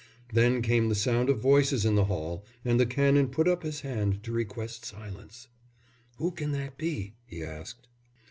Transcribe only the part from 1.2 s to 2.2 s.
of voices in the